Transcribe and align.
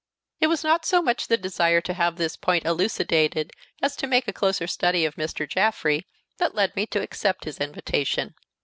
It 0.39 0.47
was 0.47 0.63
not 0.63 0.83
so 0.83 1.03
much 1.03 1.27
the 1.27 1.37
desire 1.37 1.79
to 1.81 1.93
have 1.93 2.15
this 2.15 2.35
point 2.35 2.65
elucidated 2.65 3.51
as 3.83 3.95
to 3.97 4.07
make 4.07 4.27
a 4.27 4.33
closer 4.33 4.65
study 4.65 5.05
of 5.05 5.13
Mr. 5.15 5.47
Jaffrey 5.47 6.07
that 6.39 6.55
led 6.55 6.75
me 6.75 6.87
to 6.87 7.03
accept 7.03 7.43
his 7.43 7.59
invitation. 7.59 8.33